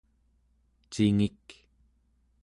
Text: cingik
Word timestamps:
cingik 0.91 1.47